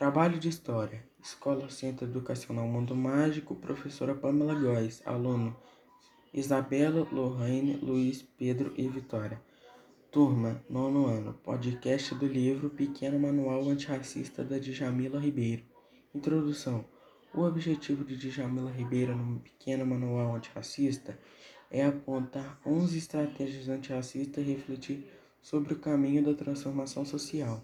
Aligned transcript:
Trabalho 0.00 0.38
de 0.38 0.48
História. 0.48 1.04
Escola 1.22 1.68
Centro 1.68 2.06
Educacional 2.06 2.66
Mundo 2.66 2.96
Mágico. 2.96 3.54
Professora 3.54 4.14
Pamela 4.14 4.54
Góes. 4.54 5.02
Aluno 5.04 5.54
Isabela, 6.32 7.06
Lorraine, 7.12 7.76
Luiz, 7.76 8.22
Pedro 8.22 8.72
e 8.78 8.88
Vitória. 8.88 9.38
Turma, 10.10 10.64
nono 10.70 11.04
ano. 11.04 11.34
Podcast 11.44 12.14
do 12.14 12.26
livro 12.26 12.70
Pequeno 12.70 13.20
Manual 13.20 13.68
Antirracista 13.68 14.42
da 14.42 14.56
Djamila 14.56 15.20
Ribeiro. 15.20 15.64
Introdução. 16.14 16.82
O 17.34 17.42
objetivo 17.42 18.02
de 18.02 18.16
Djamila 18.16 18.70
Ribeiro 18.70 19.14
no 19.14 19.38
Pequeno 19.40 19.84
Manual 19.84 20.34
Antirracista 20.34 21.18
é 21.70 21.84
apontar 21.84 22.58
11 22.64 22.96
estratégias 22.96 23.68
antirracistas 23.68 24.42
e 24.46 24.50
refletir 24.50 25.12
sobre 25.42 25.74
o 25.74 25.78
caminho 25.78 26.24
da 26.24 26.32
transformação 26.32 27.04
social. 27.04 27.62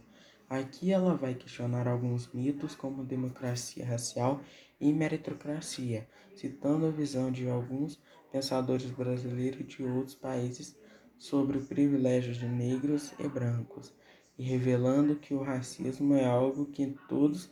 Aqui 0.48 0.92
ela 0.92 1.16
vai 1.16 1.34
questionar 1.34 1.88
alguns 1.88 2.32
mitos 2.32 2.76
como 2.76 3.04
democracia 3.04 3.84
racial 3.84 4.40
e 4.80 4.92
meritocracia, 4.92 6.08
citando 6.36 6.86
a 6.86 6.90
visão 6.90 7.32
de 7.32 7.48
alguns 7.48 8.00
pensadores 8.30 8.90
brasileiros 8.90 9.66
de 9.66 9.82
outros 9.82 10.14
países 10.14 10.78
sobre 11.18 11.58
o 11.58 11.64
privilégio 11.64 12.32
de 12.32 12.46
negros 12.46 13.12
e 13.18 13.26
brancos, 13.26 13.92
e 14.38 14.44
revelando 14.44 15.16
que 15.16 15.34
o 15.34 15.42
racismo 15.42 16.14
é 16.14 16.24
algo 16.24 16.66
que 16.66 16.94
todos 17.08 17.50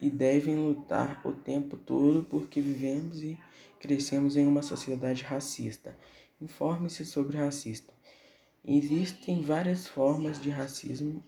e 0.00 0.10
devem 0.10 0.56
lutar 0.56 1.20
o 1.24 1.32
tempo 1.32 1.76
todo 1.76 2.24
porque 2.24 2.60
vivemos 2.60 3.22
e 3.22 3.38
crescemos 3.78 4.36
em 4.36 4.46
uma 4.46 4.62
sociedade 4.62 5.22
racista. 5.22 5.96
Informe-se 6.40 7.04
sobre 7.04 7.36
racismo. 7.36 7.92
Existem 8.64 9.40
várias 9.40 9.86
formas 9.86 10.40
de 10.40 10.50
racismo 10.50 11.22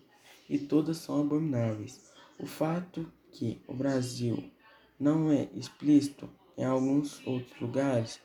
e 0.49 0.59
todas 0.59 0.99
são 0.99 1.21
abomináveis. 1.21 2.13
O 2.39 2.47
fato 2.47 3.11
que 3.33 3.61
o 3.67 3.75
Brasil 3.75 4.51
não 4.99 5.31
é 5.31 5.49
explícito 5.55 6.29
em 6.57 6.65
alguns 6.65 7.25
outros 7.27 7.61
lugares 7.61 8.21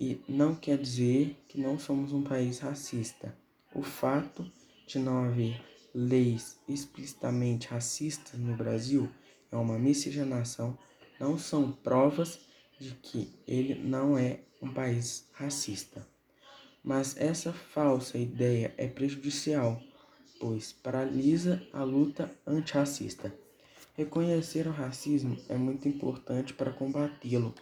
e 0.00 0.20
não 0.28 0.54
quer 0.54 0.78
dizer 0.78 1.36
que 1.46 1.60
não 1.60 1.78
somos 1.78 2.12
um 2.12 2.22
país 2.22 2.58
racista. 2.58 3.36
O 3.74 3.82
fato 3.82 4.50
de 4.86 4.98
não 4.98 5.24
haver 5.24 5.60
leis 5.94 6.58
explicitamente 6.68 7.68
racistas 7.68 8.38
no 8.38 8.56
Brasil 8.56 9.10
é 9.52 9.56
uma 9.56 9.78
miscigenação, 9.78 10.78
não 11.18 11.36
são 11.36 11.70
provas 11.70 12.40
de 12.78 12.94
que 12.94 13.34
ele 13.46 13.74
não 13.74 14.16
é 14.16 14.40
um 14.62 14.72
país 14.72 15.28
racista. 15.32 16.06
Mas 16.82 17.16
essa 17.18 17.52
falsa 17.52 18.16
ideia 18.16 18.74
é 18.78 18.86
prejudicial 18.86 19.82
pois 20.40 20.72
paralisa 20.72 21.62
a 21.70 21.84
luta 21.84 22.34
antirracista. 22.46 23.30
Reconhecer 23.94 24.66
o 24.66 24.72
racismo 24.72 25.36
é 25.48 25.56
muito 25.56 25.86
importante 25.86 26.52
para 26.54 26.72
combatê-lo, 26.72 27.54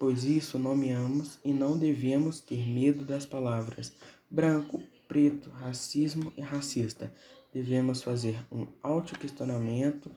pois 0.00 0.24
isso 0.24 0.58
nomeamos 0.58 1.38
e 1.44 1.52
não 1.52 1.78
devemos 1.78 2.40
ter 2.40 2.66
medo 2.66 3.04
das 3.04 3.24
palavras 3.24 3.92
branco, 4.28 4.82
preto, 5.06 5.48
racismo 5.50 6.32
e 6.36 6.40
racista. 6.40 7.14
Devemos 7.52 8.02
fazer 8.02 8.36
um 8.50 8.66
autoquestionamento 8.82 10.10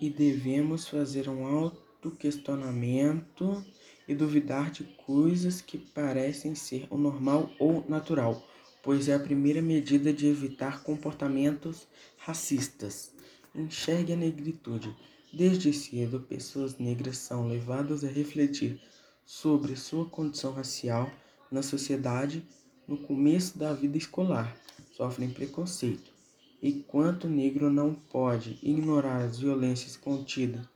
e 0.00 0.10
devemos 0.10 0.88
fazer 0.88 1.28
um 1.28 1.46
autoquestionamento 1.46 3.64
e 4.08 4.14
duvidar 4.14 4.72
de 4.72 4.82
coisas 5.06 5.60
que 5.60 5.78
parecem 5.78 6.56
ser 6.56 6.88
o 6.90 6.98
normal 6.98 7.48
ou 7.60 7.84
natural 7.88 8.44
pois 8.84 9.08
é 9.08 9.14
a 9.14 9.18
primeira 9.18 9.62
medida 9.62 10.12
de 10.12 10.26
evitar 10.26 10.82
comportamentos 10.82 11.88
racistas. 12.18 13.10
Enxergue 13.54 14.12
a 14.12 14.16
negritude. 14.16 14.94
Desde 15.32 15.72
cedo, 15.72 16.20
pessoas 16.20 16.76
negras 16.76 17.16
são 17.16 17.48
levadas 17.48 18.04
a 18.04 18.08
refletir 18.08 18.78
sobre 19.24 19.74
sua 19.74 20.04
condição 20.04 20.52
racial 20.52 21.10
na 21.50 21.62
sociedade 21.62 22.46
no 22.86 22.98
começo 22.98 23.58
da 23.58 23.72
vida 23.72 23.96
escolar. 23.96 24.54
Sofrem 24.92 25.30
preconceito. 25.30 26.12
E 26.60 26.72
quanto 26.72 27.26
negro 27.26 27.70
não 27.70 27.94
pode 27.94 28.58
ignorar 28.62 29.24
as 29.24 29.38
violências 29.38 29.96
contidas, 29.96 30.66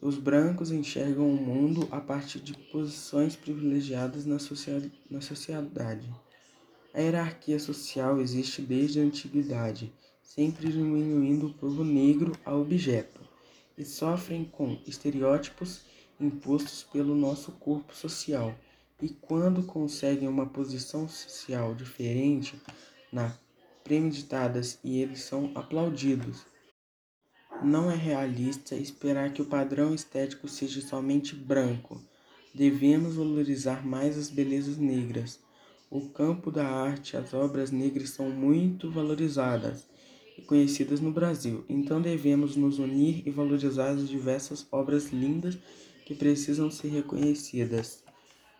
os 0.00 0.16
brancos 0.16 0.72
enxergam 0.72 1.30
o 1.30 1.36
mundo 1.36 1.86
a 1.90 2.00
partir 2.00 2.40
de 2.40 2.54
posições 2.72 3.36
privilegiadas 3.36 4.24
na 4.26 4.38
sociedade. 4.38 6.10
A 6.94 7.00
hierarquia 7.00 7.58
social 7.58 8.20
existe 8.20 8.60
desde 8.60 9.00
a 9.00 9.02
antiguidade, 9.02 9.90
sempre 10.22 10.70
diminuindo 10.70 11.46
o 11.46 11.54
povo 11.54 11.82
negro 11.82 12.32
a 12.44 12.54
objeto, 12.54 13.18
e 13.78 13.84
sofrem 13.84 14.44
com 14.44 14.78
estereótipos 14.86 15.80
impostos 16.20 16.82
pelo 16.82 17.14
nosso 17.14 17.50
corpo 17.52 17.96
social. 17.96 18.54
E 19.00 19.08
quando 19.08 19.62
conseguem 19.62 20.28
uma 20.28 20.44
posição 20.44 21.08
social 21.08 21.74
diferente, 21.74 22.60
na 23.10 23.34
premeditadas 23.82 24.78
e 24.84 25.00
eles 25.00 25.22
são 25.22 25.50
aplaudidos. 25.54 26.44
Não 27.64 27.90
é 27.90 27.96
realista 27.96 28.74
esperar 28.74 29.32
que 29.32 29.40
o 29.40 29.46
padrão 29.46 29.94
estético 29.94 30.46
seja 30.46 30.82
somente 30.82 31.34
branco. 31.34 31.98
Devemos 32.54 33.14
valorizar 33.14 33.84
mais 33.84 34.18
as 34.18 34.28
belezas 34.28 34.76
negras 34.76 35.40
o 35.92 36.08
campo 36.08 36.50
da 36.50 36.66
arte, 36.66 37.18
as 37.18 37.34
obras 37.34 37.70
negras 37.70 38.08
são 38.08 38.30
muito 38.30 38.90
valorizadas 38.90 39.86
e 40.38 40.40
conhecidas 40.40 41.00
no 41.02 41.12
Brasil, 41.12 41.66
então 41.68 42.00
devemos 42.00 42.56
nos 42.56 42.78
unir 42.78 43.22
e 43.26 43.30
valorizar 43.30 43.90
as 43.90 44.08
diversas 44.08 44.66
obras 44.72 45.12
lindas 45.12 45.58
que 46.06 46.14
precisam 46.14 46.70
ser 46.70 46.88
reconhecidas. 46.88 48.02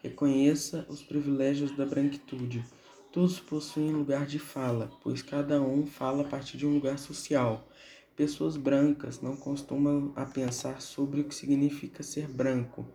Reconheça 0.02 0.84
os 0.90 1.02
privilégios 1.02 1.74
da 1.74 1.86
branquitude. 1.86 2.62
Todos 3.10 3.40
possuem 3.40 3.92
lugar 3.92 4.26
de 4.26 4.38
fala, 4.38 4.90
pois 5.02 5.22
cada 5.22 5.58
um 5.62 5.86
fala 5.86 6.24
a 6.24 6.28
partir 6.28 6.58
de 6.58 6.66
um 6.66 6.74
lugar 6.74 6.98
social. 6.98 7.66
Pessoas 8.14 8.58
brancas 8.58 9.22
não 9.22 9.36
costumam 9.36 10.12
a 10.14 10.26
pensar 10.26 10.82
sobre 10.82 11.22
o 11.22 11.24
que 11.24 11.34
significa 11.34 12.02
ser 12.02 12.28
branco, 12.28 12.86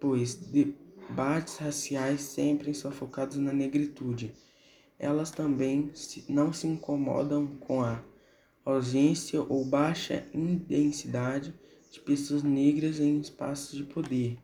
pois 0.00 0.34
de 0.34 0.74
Debates 1.08 1.56
raciais 1.56 2.20
sempre 2.20 2.74
são 2.74 2.90
focados 2.90 3.36
na 3.36 3.52
negritude. 3.52 4.34
Elas 4.98 5.30
também 5.30 5.90
não 6.28 6.52
se 6.52 6.66
incomodam 6.66 7.46
com 7.46 7.80
a 7.80 8.02
ausência 8.64 9.40
ou 9.40 9.64
baixa 9.64 10.26
intensidade 10.34 11.54
de 11.90 12.00
pessoas 12.00 12.42
negras 12.42 12.98
em 12.98 13.18
espaços 13.20 13.78
de 13.78 13.84
poder. 13.84 14.36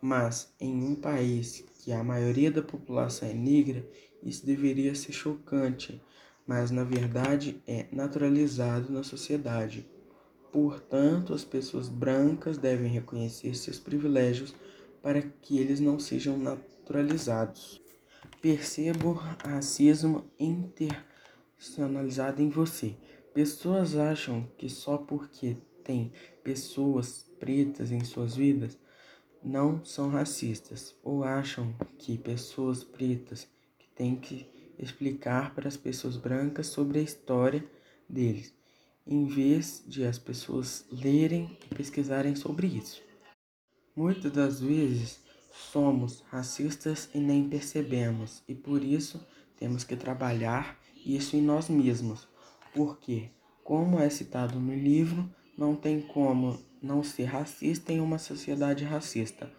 Mas 0.00 0.52
em 0.58 0.74
um 0.82 0.94
país 0.94 1.64
que 1.78 1.92
a 1.92 2.02
maioria 2.02 2.50
da 2.50 2.62
população 2.62 3.28
é 3.28 3.34
negra, 3.34 3.86
isso 4.22 4.46
deveria 4.46 4.94
ser 4.94 5.12
chocante, 5.12 6.02
mas 6.46 6.70
na 6.70 6.82
verdade 6.82 7.62
é 7.66 7.86
naturalizado 7.92 8.92
na 8.92 9.02
sociedade. 9.02 9.86
Portanto, 10.50 11.32
as 11.32 11.44
pessoas 11.44 11.88
brancas 11.88 12.58
devem 12.58 12.90
reconhecer 12.90 13.54
seus 13.54 13.78
privilégios 13.78 14.54
para 15.02 15.20
que 15.20 15.58
eles 15.58 15.80
não 15.80 15.98
sejam 15.98 16.38
naturalizados. 16.38 17.82
Percebo 18.40 19.12
racismo 19.12 20.24
internacionalizado 20.38 22.40
em 22.40 22.48
você. 22.48 22.94
Pessoas 23.34 23.96
acham 23.96 24.48
que 24.56 24.68
só 24.68 24.96
porque 24.96 25.56
tem 25.82 26.12
pessoas 26.42 27.26
pretas 27.38 27.90
em 27.90 28.04
suas 28.04 28.36
vidas 28.36 28.78
não 29.44 29.84
são 29.84 30.08
racistas, 30.08 30.94
ou 31.02 31.24
acham 31.24 31.74
que 31.98 32.16
pessoas 32.16 32.84
pretas 32.84 33.48
que 33.78 33.88
têm 33.88 34.14
que 34.14 34.46
explicar 34.78 35.54
para 35.54 35.68
as 35.68 35.76
pessoas 35.76 36.16
brancas 36.16 36.68
sobre 36.68 37.00
a 37.00 37.02
história 37.02 37.64
deles, 38.08 38.54
em 39.06 39.26
vez 39.26 39.82
de 39.86 40.04
as 40.04 40.18
pessoas 40.18 40.86
lerem 40.90 41.58
e 41.70 41.74
pesquisarem 41.74 42.36
sobre 42.36 42.68
isso. 42.68 43.02
Muitas 43.94 44.32
das 44.32 44.58
vezes 44.58 45.20
somos 45.52 46.24
racistas 46.30 47.10
e 47.14 47.18
nem 47.18 47.46
percebemos, 47.46 48.42
e 48.48 48.54
por 48.54 48.82
isso 48.82 49.22
temos 49.58 49.84
que 49.84 49.94
trabalhar 49.94 50.80
isso 51.04 51.36
em 51.36 51.42
nós 51.42 51.68
mesmos, 51.68 52.26
porque, 52.74 53.28
como 53.62 54.00
é 54.00 54.08
citado 54.08 54.58
no 54.58 54.74
livro, 54.74 55.28
não 55.58 55.76
tem 55.76 56.00
como 56.00 56.58
não 56.80 57.02
ser 57.02 57.24
racista 57.24 57.92
em 57.92 58.00
uma 58.00 58.18
sociedade 58.18 58.82
racista. 58.82 59.52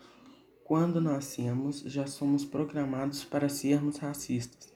Quando 0.63 0.99
nascemos, 0.99 1.81
já 1.81 2.07
somos 2.07 2.43
programados 2.43 3.23
para 3.23 3.47
sermos 3.47 3.97
racistas, 3.97 4.73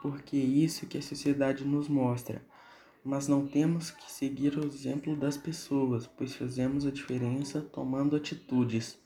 porque 0.00 0.36
é 0.36 0.40
isso 0.40 0.86
que 0.86 0.98
a 0.98 1.02
sociedade 1.02 1.64
nos 1.64 1.88
mostra. 1.88 2.46
Mas 3.02 3.26
não 3.26 3.44
temos 3.44 3.90
que 3.90 4.12
seguir 4.12 4.56
o 4.56 4.64
exemplo 4.64 5.16
das 5.16 5.36
pessoas, 5.36 6.06
pois 6.06 6.34
fazemos 6.34 6.86
a 6.86 6.92
diferença 6.92 7.60
tomando 7.60 8.14
atitudes. 8.14 8.99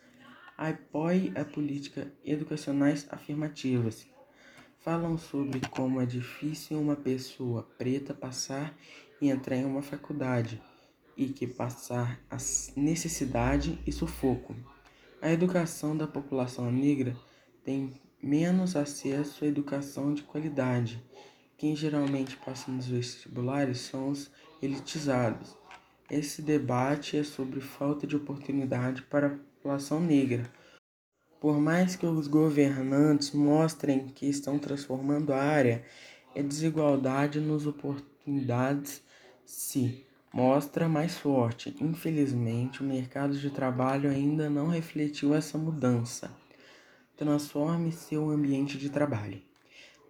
Apoie 0.57 1.33
a 1.35 1.45
política 1.45 2.13
educacionais 2.25 3.09
afirmativas. 3.11 4.07
Falam 4.79 5.19
sobre 5.19 5.61
como 5.69 6.01
é 6.01 6.07
difícil 6.07 6.81
uma 6.81 6.95
pessoa 6.95 7.65
preta 7.77 8.15
passar 8.15 8.73
e 9.21 9.31
entrar 9.31 9.57
em 9.57 9.65
uma 9.65 9.83
faculdade 9.83 10.63
e 11.17 11.27
que 11.27 11.47
passar 11.47 12.21
a 12.31 12.37
necessidade 12.77 13.81
e 13.85 13.91
sufoco. 13.91 14.55
A 15.21 15.33
educação 15.33 15.97
da 15.97 16.07
população 16.07 16.71
negra 16.71 17.17
tem 17.65 17.93
menos 18.23 18.77
acesso 18.77 19.45
à 19.45 19.49
educação 19.49 20.15
de 20.15 20.23
qualidade. 20.23 21.03
Quem 21.59 21.75
geralmente 21.75 22.37
passa 22.37 22.71
nos 22.71 22.87
vestibulares 22.87 23.79
são 23.79 24.11
os 24.11 24.31
elitizados. 24.63 25.57
Esse 26.09 26.43
debate 26.43 27.17
é 27.17 27.25
sobre 27.25 27.61
falta 27.61 28.07
de 28.07 28.15
oportunidade 28.15 29.03
para 29.03 29.37
população 29.65 29.99
negra. 29.99 30.45
Por 31.41 31.59
mais 31.59 31.97
que 31.97 32.05
os 32.05 32.29
governantes 32.29 33.33
mostrem 33.33 34.09
que 34.09 34.27
estão 34.27 34.59
transformando 34.59 35.33
a 35.33 35.39
área, 35.43 35.83
a 36.37 36.43
desigualdade 36.43 37.41
nas 37.41 37.65
oportunidades 37.65 39.03
se 39.47 40.05
mostra 40.31 40.87
mais 40.87 41.17
forte. 41.17 41.75
Infelizmente, 41.81 42.83
o 42.83 42.87
mercado 42.87 43.39
de 43.39 43.49
trabalho 43.49 44.11
ainda 44.11 44.51
não 44.51 44.69
refletiu 44.69 45.35
essa 45.35 45.57
mudança. 45.57 46.31
Transforme 47.17 47.91
seu 47.91 48.29
ambiente 48.29 48.77
de 48.77 48.91
trabalho. 48.91 49.41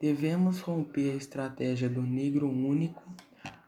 Devemos 0.00 0.58
romper 0.58 1.12
a 1.12 1.16
estratégia 1.16 1.88
do 1.88 2.02
negro 2.02 2.48
único, 2.48 3.02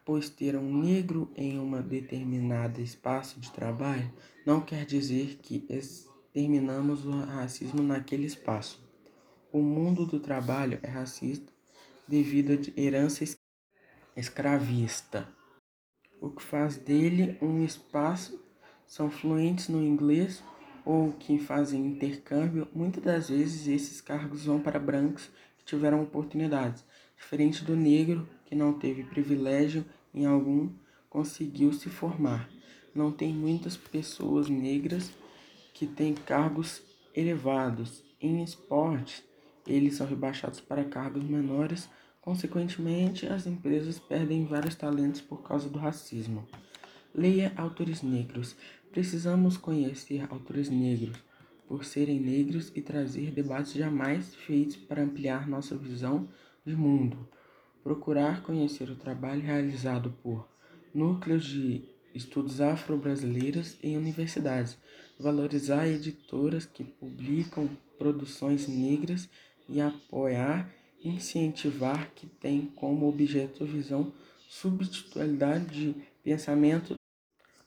pois 0.06 0.30
ter 0.30 0.54
um 0.54 0.80
negro 0.82 1.32
em 1.34 1.58
uma 1.58 1.82
determinada 1.82 2.80
espaço 2.80 3.40
de 3.40 3.50
trabalho 3.50 4.08
não 4.46 4.60
quer 4.60 4.86
dizer 4.86 5.40
que 5.42 5.66
exterminamos 5.68 7.04
o 7.04 7.10
racismo 7.10 7.82
naquele 7.82 8.24
espaço. 8.24 8.88
O 9.52 9.60
mundo 9.60 10.06
do 10.06 10.20
trabalho 10.20 10.78
é 10.80 10.88
racista 10.88 11.52
devido 12.06 12.52
à 12.52 12.80
herança 12.80 13.24
escravista. 14.16 15.28
O 16.20 16.30
que 16.30 16.42
faz 16.42 16.76
dele 16.76 17.36
um 17.42 17.64
espaço 17.64 18.40
são 18.86 19.10
fluentes 19.10 19.68
no 19.68 19.82
inglês 19.82 20.40
ou 20.84 21.12
que 21.14 21.36
fazem 21.36 21.84
intercâmbio, 21.84 22.68
muitas 22.72 23.02
das 23.02 23.28
vezes 23.28 23.66
esses 23.66 24.00
cargos 24.00 24.44
vão 24.44 24.60
para 24.60 24.78
brancos 24.78 25.28
que 25.58 25.64
tiveram 25.64 26.00
oportunidades, 26.00 26.84
diferente 27.16 27.64
do 27.64 27.74
negro 27.74 28.28
que 28.44 28.54
não 28.54 28.72
teve 28.72 29.02
privilégio 29.02 29.84
em 30.16 30.24
algum, 30.24 30.70
conseguiu 31.08 31.72
se 31.72 31.90
formar. 31.90 32.48
Não 32.94 33.12
tem 33.12 33.32
muitas 33.32 33.76
pessoas 33.76 34.48
negras 34.48 35.12
que 35.74 35.86
têm 35.86 36.14
cargos 36.14 36.82
elevados. 37.14 38.02
Em 38.20 38.42
esporte, 38.42 39.22
eles 39.66 39.94
são 39.94 40.06
rebaixados 40.06 40.60
para 40.60 40.84
cargos 40.84 41.22
menores, 41.22 41.88
consequentemente, 42.22 43.26
as 43.26 43.46
empresas 43.46 43.98
perdem 43.98 44.46
vários 44.46 44.74
talentos 44.74 45.20
por 45.20 45.42
causa 45.42 45.68
do 45.68 45.78
racismo. 45.78 46.48
Leia 47.14 47.52
autores 47.56 48.02
negros. 48.02 48.56
Precisamos 48.90 49.58
conhecer 49.58 50.26
autores 50.30 50.70
negros 50.70 51.22
por 51.66 51.84
serem 51.84 52.20
negros 52.20 52.72
e 52.74 52.80
trazer 52.80 53.30
debates 53.30 53.74
jamais 53.74 54.34
feitos 54.34 54.76
para 54.76 55.02
ampliar 55.02 55.46
nossa 55.46 55.76
visão 55.76 56.28
de 56.64 56.74
mundo. 56.74 57.28
Procurar 57.86 58.42
conhecer 58.42 58.90
o 58.90 58.96
trabalho 58.96 59.42
realizado 59.42 60.12
por 60.20 60.48
núcleos 60.92 61.44
de 61.44 61.84
estudos 62.12 62.60
afro-brasileiros 62.60 63.78
em 63.80 63.96
universidades. 63.96 64.76
Valorizar 65.20 65.86
editoras 65.86 66.66
que 66.66 66.82
publicam 66.82 67.70
produções 67.96 68.66
negras 68.66 69.28
e 69.68 69.80
apoiar 69.80 70.68
incentivar 71.00 72.10
que 72.12 72.26
tem 72.26 72.66
como 72.74 73.08
objeto 73.08 73.64
visão 73.64 74.12
subtextualidade 74.48 75.66
de 75.70 75.94
pensamento 76.24 76.96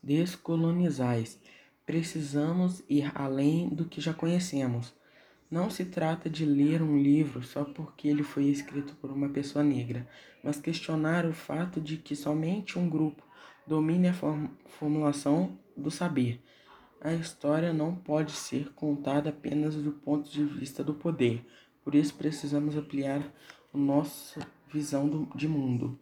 descolonizais. 0.03 1.39
Precisamos 1.85 2.83
ir 2.89 3.09
além 3.15 3.69
do 3.69 3.85
que 3.85 4.01
já 4.01 4.13
conhecemos. 4.13 4.93
Não 5.49 5.67
se 5.69 5.85
trata 5.85 6.29
de 6.29 6.45
ler 6.45 6.81
um 6.81 6.95
livro 6.95 7.41
só 7.41 7.63
porque 7.63 8.07
ele 8.07 8.21
foi 8.21 8.45
escrito 8.45 8.95
por 8.95 9.09
uma 9.09 9.29
pessoa 9.29 9.63
negra, 9.63 10.07
mas 10.43 10.61
questionar 10.61 11.25
o 11.25 11.33
fato 11.33 11.81
de 11.81 11.97
que 11.97 12.15
somente 12.15 12.77
um 12.77 12.87
grupo 12.87 13.23
domine 13.65 14.09
a 14.09 14.13
formulação 14.67 15.57
do 15.75 15.89
saber. 15.89 16.39
A 17.01 17.13
história 17.13 17.73
não 17.73 17.95
pode 17.95 18.33
ser 18.33 18.71
contada 18.73 19.29
apenas 19.29 19.73
do 19.75 19.91
ponto 19.91 20.29
de 20.29 20.43
vista 20.43 20.83
do 20.83 20.93
poder, 20.93 21.43
por 21.83 21.95
isso 21.95 22.13
precisamos 22.13 22.75
ampliar 22.75 23.21
a 23.73 23.77
nossa 23.77 24.45
visão 24.71 25.27
de 25.33 25.47
mundo. 25.47 25.97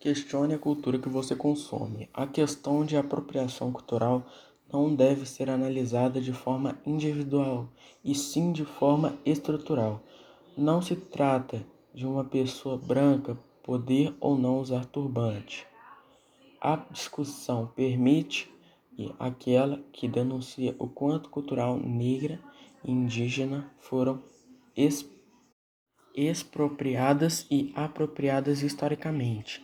Questione 0.00 0.54
a 0.54 0.58
cultura 0.58 0.98
que 0.98 1.08
você 1.08 1.34
consome. 1.34 2.08
A 2.12 2.26
questão 2.26 2.84
de 2.84 2.96
apropriação 2.96 3.72
cultural 3.72 4.26
não 4.72 4.94
deve 4.94 5.26
ser 5.26 5.48
analisada 5.48 6.20
de 6.20 6.32
forma 6.32 6.78
individual, 6.84 7.68
e 8.04 8.14
sim 8.14 8.52
de 8.52 8.64
forma 8.64 9.16
estrutural. 9.24 10.02
Não 10.56 10.82
se 10.82 10.96
trata 10.96 11.64
de 11.94 12.06
uma 12.06 12.24
pessoa 12.24 12.76
branca 12.76 13.36
poder 13.62 14.14
ou 14.20 14.36
não 14.36 14.60
usar 14.60 14.84
turbante. 14.86 15.66
A 16.60 16.76
discussão 16.90 17.66
permite 17.74 18.50
e 18.98 19.12
aquela 19.18 19.78
que 19.92 20.08
denuncia 20.08 20.74
o 20.78 20.88
quanto 20.88 21.28
cultural 21.28 21.76
negra 21.78 22.40
e 22.82 22.90
indígena 22.90 23.70
foram 23.78 24.22
expropriadas 26.14 27.46
e 27.50 27.72
apropriadas 27.76 28.62
historicamente 28.62 29.62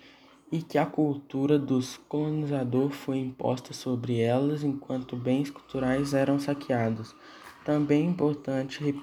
e 0.52 0.60
que 0.60 0.76
a 0.76 0.84
cultura 0.84 1.58
dos 1.58 1.96
colonizadores 1.96 2.94
foi 2.94 3.16
imposta 3.16 3.72
sobre 3.72 4.20
elas 4.20 4.62
enquanto 4.62 5.16
bens 5.16 5.50
culturais 5.50 6.12
eram 6.12 6.38
saqueados. 6.38 7.16
Também 7.64 8.06
é 8.06 8.10
importante 8.10 8.94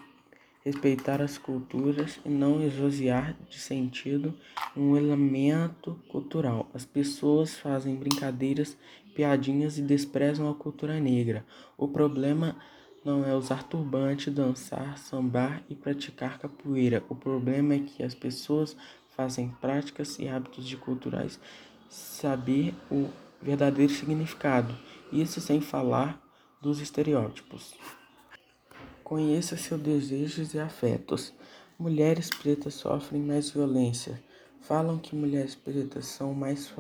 respeitar 0.64 1.22
as 1.22 1.40
culturas 1.40 2.20
e 2.24 2.30
não 2.30 2.62
esvaziar 2.62 3.36
de 3.50 3.58
sentido 3.58 4.36
um 4.78 4.96
elemento 4.96 6.00
cultural. 6.08 6.70
As 6.72 6.86
pessoas 6.86 7.58
fazem 7.58 7.96
brincadeiras, 7.96 8.78
piadinhas 9.16 9.80
e 9.80 9.82
desprezam 9.82 10.48
a 10.50 10.54
cultura 10.54 11.00
negra. 11.00 11.44
O 11.76 11.88
problema 11.88 12.56
não 13.04 13.26
é 13.26 13.34
usar 13.34 13.64
turbante, 13.64 14.30
dançar, 14.30 14.98
sambar 15.00 15.64
e 15.70 15.74
praticar 15.74 16.38
capoeira. 16.38 17.04
O 17.10 17.16
problema 17.16 17.74
é 17.74 17.80
que 17.80 18.04
as 18.04 18.14
pessoas 18.14 18.78
fazem 19.20 19.50
práticas 19.60 20.18
e 20.18 20.30
hábitos 20.30 20.66
de 20.66 20.78
culturais 20.78 21.38
saber 21.90 22.74
o 22.90 23.10
verdadeiro 23.42 23.92
significado, 23.92 24.74
isso 25.12 25.42
sem 25.42 25.60
falar 25.60 26.26
dos 26.62 26.80
estereótipos. 26.80 27.74
Conheça 29.04 29.58
seus 29.58 29.82
desejos 29.82 30.54
e 30.54 30.60
afetos. 30.60 31.34
Mulheres 31.78 32.30
pretas 32.30 32.76
sofrem 32.76 33.22
mais 33.22 33.50
violência. 33.50 34.24
Falam 34.62 34.98
que 34.98 35.18
mulheres 35.18 35.54
pretas 35.54 36.06
são 36.06 36.34
mais 36.34 36.74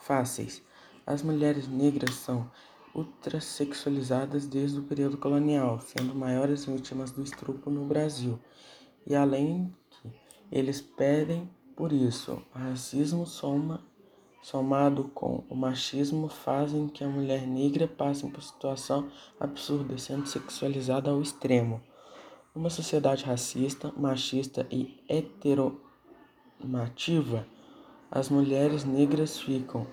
fáceis. 0.00 0.60
As 1.06 1.22
mulheres 1.22 1.68
negras 1.68 2.16
são 2.16 2.50
ultrasexualizadas 2.92 4.48
desde 4.48 4.80
o 4.80 4.82
período 4.82 5.16
colonial, 5.16 5.80
sendo 5.80 6.12
maiores 6.12 6.64
vítimas 6.64 7.12
do 7.12 7.22
estupro 7.22 7.70
no 7.70 7.84
Brasil. 7.84 8.36
E 9.06 9.14
além 9.14 9.72
que 9.90 10.10
eles 10.50 10.80
pedem 10.80 11.48
por 11.78 11.92
isso, 11.92 12.42
o 12.52 12.58
racismo 12.58 13.24
soma, 13.24 13.80
somado 14.42 15.04
com 15.14 15.44
o 15.48 15.54
machismo 15.54 16.28
fazem 16.28 16.88
que 16.88 17.04
a 17.04 17.08
mulher 17.08 17.46
negra 17.46 17.86
passe 17.86 18.28
por 18.28 18.42
situação 18.42 19.08
absurda, 19.38 19.96
sendo 19.96 20.26
sexualizada 20.26 21.08
ao 21.08 21.22
extremo. 21.22 21.80
Numa 22.52 22.68
sociedade 22.68 23.24
racista, 23.24 23.92
machista 23.96 24.66
e 24.72 25.04
heteronormativa, 25.08 27.46
as 28.10 28.28
mulheres 28.28 28.84
negras 28.84 29.38
ficam 29.38 29.86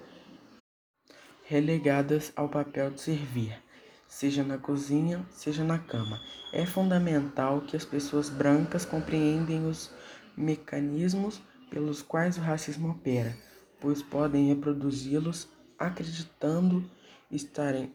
relegadas 1.43 2.33
ao 2.35 2.49
papel 2.49 2.89
de 2.89 2.99
servir, 2.99 3.61
seja 4.07 4.43
na 4.43 4.57
cozinha, 4.57 5.23
seja 5.29 5.63
na 5.63 5.77
cama. 5.77 6.19
É 6.51 6.65
fundamental 6.65 7.61
que 7.61 7.77
as 7.77 7.85
pessoas 7.85 8.27
brancas 8.27 8.85
compreendem 8.85 9.67
os 9.67 9.93
mecanismos 10.35 11.39
pelos 11.75 12.01
quais 12.01 12.37
o 12.37 12.39
racismo 12.39 12.91
opera, 12.91 13.35
pois 13.81 14.01
podem 14.01 14.47
reproduzi-los 14.47 15.49
acreditando 15.77 16.89
estarem 17.29 17.91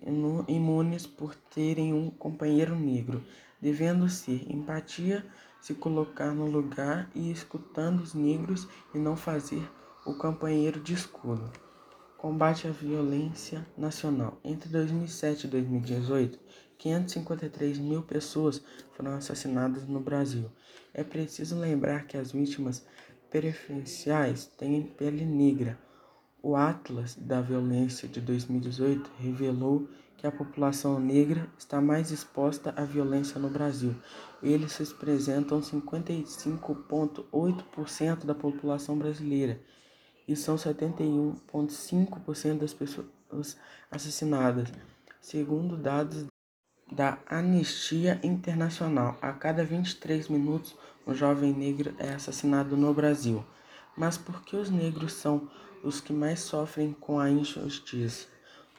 imunes 0.47 1.07
por 1.07 1.35
terem 1.35 1.95
um 1.95 2.11
companheiro 2.11 2.77
negro, 2.77 3.25
devendo 3.59 4.07
ser 4.07 4.45
empatia, 4.53 5.25
se 5.63 5.73
colocar 5.73 6.35
no 6.35 6.45
lugar 6.45 7.11
e 7.15 7.33
escutando 7.33 8.01
os 8.01 8.13
negros 8.13 8.69
e 8.95 8.99
não 8.99 9.17
fazer 9.17 9.67
o 10.05 10.13
companheiro 10.13 10.79
de 10.79 10.93
escudo. 10.93 11.51
Combate 12.19 12.69
à 12.69 12.71
violência 12.71 13.67
nacional. 13.79 14.39
Entre 14.45 14.69
2007 14.69 15.47
e 15.47 15.49
2018, 15.49 16.39
553 16.77 17.79
mil 17.79 18.03
pessoas 18.03 18.63
foram 18.93 19.13
assassinadas 19.13 19.87
no 19.87 20.01
Brasil. 20.01 20.51
É 20.93 21.03
preciso 21.03 21.59
lembrar 21.59 22.07
que 22.07 22.17
as 22.17 22.33
vítimas 22.33 22.85
preferenciais 23.31 24.45
têm 24.59 24.83
pele 24.83 25.25
negra. 25.25 25.79
O 26.43 26.57
Atlas 26.57 27.15
da 27.15 27.41
Violência 27.41 28.09
de 28.09 28.21
2018 28.21 29.09
revelou 29.19 29.89
que 30.17 30.27
a 30.27 30.33
população 30.33 31.01
negra 31.01 31.49
está 31.57 31.81
mais 31.81 32.11
exposta 32.11 32.75
à 32.77 32.85
violência 32.85 33.41
no 33.41 33.49
Brasil. 33.49 33.95
Eles 34.43 34.77
representam 34.77 35.61
55,8% 35.61 38.27
da 38.27 38.35
população 38.35 38.99
brasileira 38.99 39.59
e 40.29 40.37
são 40.37 40.57
71,5% 40.57 42.59
das 42.59 42.75
pessoas 42.75 43.57
assassinadas, 43.91 44.71
segundo 45.21 45.77
dados 45.77 46.27
da 46.91 47.19
Anistia 47.27 48.19
Internacional. 48.23 49.17
A 49.23 49.33
cada 49.33 49.65
23 49.65 50.29
minutos, 50.29 50.77
um 51.07 51.15
jovem 51.15 51.53
negro 51.53 51.95
é 51.99 52.11
assassinado 52.11 52.77
no 52.77 52.93
Brasil. 52.93 53.45
Mas 53.97 54.19
por 54.19 54.43
que 54.43 54.57
os 54.57 54.71
negros 54.71 55.13
são 55.13 55.49
os 55.85 56.01
que 56.01 56.13
mais 56.13 56.41
sofrem 56.41 56.93
com 56.93 57.21
a 57.21 57.31
injustiça? 57.31 58.27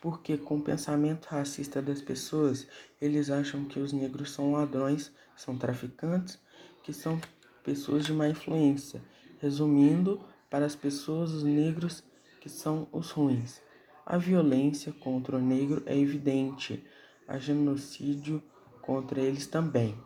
Porque, 0.01 0.37
com 0.37 0.57
o 0.57 0.61
pensamento 0.61 1.27
racista 1.27 1.81
das 1.81 2.01
pessoas, 2.01 2.67
eles 2.99 3.29
acham 3.29 3.65
que 3.65 3.79
os 3.79 3.93
negros 3.93 4.31
são 4.31 4.51
ladrões, 4.51 5.11
são 5.35 5.57
traficantes, 5.57 6.39
que 6.83 6.91
são 6.91 7.19
pessoas 7.63 8.05
de 8.05 8.13
má 8.13 8.27
influência. 8.27 9.01
Resumindo, 9.39 10.21
para 10.49 10.65
as 10.65 10.75
pessoas, 10.75 11.31
os 11.31 11.43
negros 11.43 12.03
que 12.41 12.49
são 12.49 12.87
os 12.91 13.11
ruins. 13.11 13.61
A 14.05 14.17
violência 14.17 14.91
contra 14.91 15.37
o 15.37 15.41
negro 15.41 15.83
é 15.85 15.97
evidente, 15.97 16.83
há 17.31 17.37
genocídio 17.37 18.43
contra 18.81 19.21
eles 19.21 19.47
também. 19.47 19.97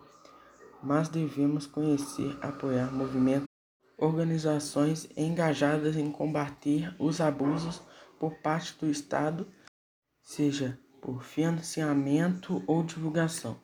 Mas 0.84 1.10
devemos 1.10 1.66
conhecer, 1.66 2.38
apoiar 2.40 2.94
movimentos, 2.94 3.48
organizações 3.98 5.10
engajadas 5.18 5.96
em 5.96 6.12
combater 6.12 6.96
os 7.00 7.20
abusos 7.20 7.82
por 8.20 8.36
parte 8.42 8.78
do 8.80 8.92
Estado, 8.92 9.48
seja 10.22 10.80
por 11.02 11.24
financiamento 11.24 12.64
ou 12.68 12.84
divulgação. 12.84 13.60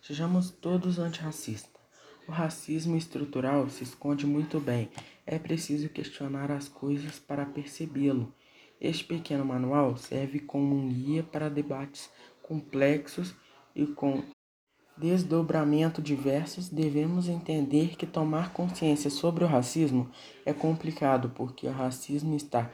Sejamos 0.00 0.50
todos 0.50 0.98
antirracistas. 0.98 1.82
O 2.28 2.30
racismo 2.30 2.96
estrutural 2.96 3.68
se 3.68 3.82
esconde 3.82 4.26
muito 4.26 4.60
bem. 4.60 4.90
É 5.26 5.40
preciso 5.40 5.88
questionar 5.88 6.52
as 6.52 6.68
coisas 6.68 7.18
para 7.18 7.44
percebê-lo. 7.46 8.32
Este 8.80 9.04
pequeno 9.04 9.44
manual 9.44 9.96
serve 9.96 10.40
como 10.40 10.74
um 10.74 10.88
guia 10.88 11.22
para 11.22 11.48
debates 11.48 12.10
complexos 12.52 13.34
e 13.74 13.86
com 13.86 14.22
desdobramento 14.94 16.02
diversos. 16.02 16.68
Devemos 16.68 17.26
entender 17.26 17.96
que 17.96 18.06
tomar 18.06 18.52
consciência 18.52 19.08
sobre 19.08 19.42
o 19.42 19.46
racismo 19.46 20.10
é 20.44 20.52
complicado, 20.52 21.30
porque 21.30 21.66
o 21.66 21.72
racismo 21.72 22.36
está 22.36 22.70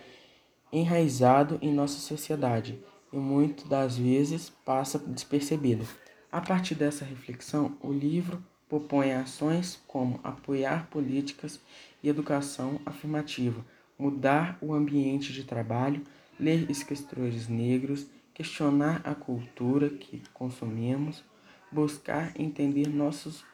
enraizado 0.72 1.60
em 1.62 1.72
nossa 1.72 2.00
sociedade 2.00 2.82
e 3.12 3.16
muitas 3.16 3.68
das 3.68 3.96
vezes 3.96 4.50
passa 4.50 4.98
despercebido. 4.98 5.86
A 6.30 6.40
partir 6.40 6.74
dessa 6.74 7.04
reflexão, 7.04 7.78
o 7.80 7.92
livro 7.92 8.42
propõe 8.68 9.12
ações 9.12 9.80
como 9.86 10.18
apoiar 10.24 10.88
políticas 10.90 11.60
e 12.02 12.08
educação 12.08 12.80
afirmativa, 12.84 13.64
mudar 13.96 14.58
o 14.60 14.74
ambiente 14.74 15.32
de 15.32 15.44
trabalho, 15.44 16.02
ler 16.38 16.68
escritores 16.68 17.48
negros, 17.48 18.08
questionar 18.38 19.02
a 19.04 19.16
cultura 19.16 19.90
que 19.90 20.22
consumimos, 20.32 21.24
buscar 21.72 22.40
entender 22.40 22.86
nossos 22.86 23.44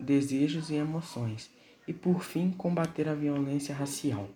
desejos 0.00 0.68
e 0.68 0.74
emoções 0.74 1.48
e, 1.86 1.92
por 1.92 2.24
fim, 2.24 2.50
combater 2.50 3.08
a 3.08 3.14
violência 3.14 3.72
racial. 3.72 4.28